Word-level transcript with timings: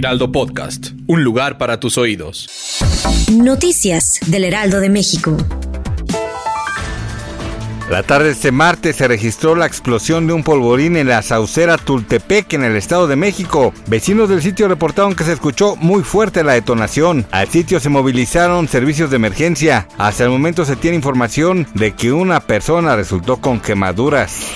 Heraldo 0.00 0.32
Podcast, 0.32 0.92
un 1.08 1.22
lugar 1.24 1.58
para 1.58 1.78
tus 1.78 1.98
oídos. 1.98 2.48
Noticias 3.30 4.18
del 4.28 4.44
Heraldo 4.44 4.80
de 4.80 4.88
México. 4.88 5.36
La 7.90 8.02
tarde 8.02 8.28
de 8.28 8.32
este 8.32 8.50
martes 8.50 8.96
se 8.96 9.06
registró 9.06 9.54
la 9.54 9.66
explosión 9.66 10.26
de 10.26 10.32
un 10.32 10.42
polvorín 10.42 10.96
en 10.96 11.08
la 11.08 11.20
saucera 11.20 11.76
Tultepec 11.76 12.54
en 12.54 12.64
el 12.64 12.76
Estado 12.76 13.08
de 13.08 13.16
México. 13.16 13.74
Vecinos 13.88 14.30
del 14.30 14.40
sitio 14.40 14.68
reportaron 14.68 15.14
que 15.14 15.24
se 15.24 15.34
escuchó 15.34 15.76
muy 15.76 16.02
fuerte 16.02 16.44
la 16.44 16.54
detonación. 16.54 17.26
Al 17.30 17.48
sitio 17.48 17.78
se 17.78 17.90
movilizaron 17.90 18.68
servicios 18.68 19.10
de 19.10 19.16
emergencia. 19.16 19.86
Hasta 19.98 20.24
el 20.24 20.30
momento 20.30 20.64
se 20.64 20.76
tiene 20.76 20.96
información 20.96 21.66
de 21.74 21.92
que 21.92 22.10
una 22.10 22.40
persona 22.40 22.96
resultó 22.96 23.36
con 23.36 23.60
quemaduras. 23.60 24.46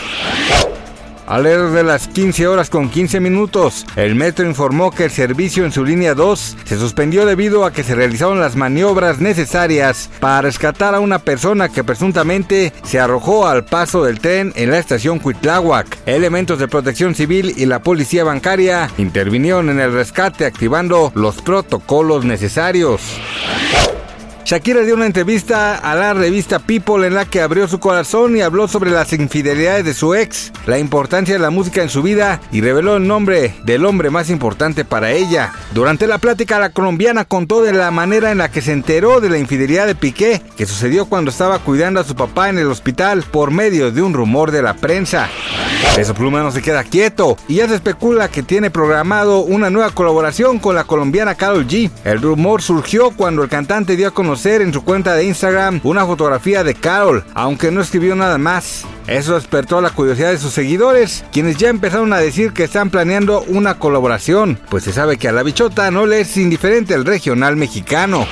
Alrededor 1.26 1.72
de 1.72 1.82
las 1.84 2.08
15 2.08 2.46
horas 2.46 2.68
con 2.68 2.90
15 2.90 3.18
minutos, 3.20 3.86
el 3.96 4.14
metro 4.14 4.46
informó 4.46 4.90
que 4.90 5.04
el 5.04 5.10
servicio 5.10 5.64
en 5.64 5.72
su 5.72 5.84
línea 5.84 6.14
2 6.14 6.56
se 6.64 6.78
suspendió 6.78 7.24
debido 7.24 7.64
a 7.64 7.72
que 7.72 7.82
se 7.82 7.94
realizaron 7.94 8.40
las 8.40 8.56
maniobras 8.56 9.20
necesarias 9.20 10.10
para 10.20 10.42
rescatar 10.42 10.94
a 10.94 11.00
una 11.00 11.18
persona 11.18 11.70
que 11.70 11.82
presuntamente 11.82 12.72
se 12.82 13.00
arrojó 13.00 13.46
al 13.46 13.64
paso 13.64 14.04
del 14.04 14.20
tren 14.20 14.52
en 14.54 14.70
la 14.70 14.78
estación 14.78 15.18
Cuitláhuac. 15.18 15.98
Elementos 16.06 16.58
de 16.58 16.68
protección 16.68 17.14
civil 17.14 17.54
y 17.56 17.64
la 17.64 17.82
policía 17.82 18.24
bancaria 18.24 18.90
intervinieron 18.98 19.70
en 19.70 19.80
el 19.80 19.92
rescate 19.92 20.44
activando 20.44 21.10
los 21.14 21.40
protocolos 21.40 22.24
necesarios. 22.24 23.00
Shakira 24.44 24.82
dio 24.82 24.94
una 24.94 25.06
entrevista 25.06 25.78
a 25.78 25.94
la 25.94 26.12
revista 26.12 26.58
People 26.58 27.06
en 27.06 27.14
la 27.14 27.24
que 27.24 27.40
abrió 27.40 27.66
su 27.66 27.80
corazón 27.80 28.36
y 28.36 28.42
habló 28.42 28.68
sobre 28.68 28.90
las 28.90 29.10
infidelidades 29.14 29.86
de 29.86 29.94
su 29.94 30.14
ex, 30.14 30.52
la 30.66 30.78
importancia 30.78 31.34
de 31.34 31.40
la 31.40 31.48
música 31.48 31.80
en 31.80 31.88
su 31.88 32.02
vida 32.02 32.42
y 32.52 32.60
reveló 32.60 32.98
el 32.98 33.06
nombre 33.06 33.54
del 33.64 33.86
hombre 33.86 34.10
más 34.10 34.28
importante 34.28 34.84
para 34.84 35.12
ella. 35.12 35.54
Durante 35.72 36.06
la 36.06 36.18
plática 36.18 36.58
la 36.58 36.68
colombiana 36.68 37.24
contó 37.24 37.62
de 37.62 37.72
la 37.72 37.90
manera 37.90 38.32
en 38.32 38.38
la 38.38 38.50
que 38.50 38.60
se 38.60 38.72
enteró 38.72 39.22
de 39.22 39.30
la 39.30 39.38
infidelidad 39.38 39.86
de 39.86 39.94
Piqué, 39.94 40.42
que 40.58 40.66
sucedió 40.66 41.06
cuando 41.06 41.30
estaba 41.30 41.58
cuidando 41.60 42.00
a 42.00 42.04
su 42.04 42.14
papá 42.14 42.50
en 42.50 42.58
el 42.58 42.66
hospital 42.66 43.22
por 43.22 43.50
medio 43.50 43.92
de 43.92 44.02
un 44.02 44.12
rumor 44.12 44.50
de 44.50 44.60
la 44.60 44.74
prensa. 44.74 45.30
Eso 45.96 46.12
pluma 46.12 46.42
no 46.42 46.50
se 46.50 46.60
queda 46.60 46.82
quieto 46.82 47.36
y 47.46 47.56
ya 47.56 47.68
se 47.68 47.76
especula 47.76 48.28
que 48.28 48.42
tiene 48.42 48.70
programado 48.70 49.40
una 49.40 49.70
nueva 49.70 49.90
colaboración 49.90 50.58
con 50.58 50.74
la 50.74 50.84
colombiana 50.84 51.36
Carol 51.36 51.68
G. 51.68 51.88
El 52.04 52.20
rumor 52.20 52.62
surgió 52.62 53.12
cuando 53.12 53.44
el 53.44 53.48
cantante 53.48 53.96
dio 53.96 54.08
a 54.08 54.14
conocer 54.34 54.62
en 54.62 54.72
su 54.72 54.82
cuenta 54.82 55.14
de 55.14 55.26
Instagram 55.26 55.80
una 55.84 56.04
fotografía 56.06 56.64
de 56.64 56.74
Carol, 56.74 57.24
aunque 57.34 57.70
no 57.70 57.80
escribió 57.80 58.16
nada 58.16 58.36
más. 58.36 58.84
Eso 59.06 59.36
despertó 59.36 59.80
la 59.80 59.90
curiosidad 59.90 60.32
de 60.32 60.38
sus 60.38 60.52
seguidores, 60.52 61.24
quienes 61.30 61.56
ya 61.56 61.68
empezaron 61.68 62.12
a 62.12 62.18
decir 62.18 62.52
que 62.52 62.64
están 62.64 62.90
planeando 62.90 63.42
una 63.42 63.78
colaboración, 63.78 64.58
pues 64.70 64.82
se 64.82 64.92
sabe 64.92 65.18
que 65.18 65.28
a 65.28 65.32
la 65.32 65.44
bichota 65.44 65.88
no 65.92 66.04
le 66.04 66.22
es 66.22 66.36
indiferente 66.36 66.94
el 66.94 67.04
regional 67.04 67.54
mexicano. 67.54 68.26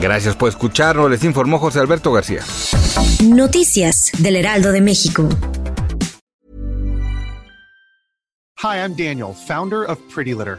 Gracias 0.00 0.34
por 0.34 0.48
escucharnos, 0.48 1.10
les 1.10 1.22
informó 1.24 1.58
José 1.58 1.80
Alberto 1.80 2.10
García. 2.10 2.42
Noticias 3.22 4.10
del 4.16 4.36
Heraldo 4.36 4.72
de 4.72 4.80
México. 4.80 5.28
Hi, 8.62 8.78
I'm 8.78 8.96
Daniel, 8.96 9.34
founder 9.34 9.84
of 9.84 9.98
Pretty 10.08 10.32
Litter. 10.32 10.58